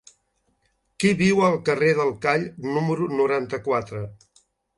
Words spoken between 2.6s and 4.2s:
número noranta-quatre?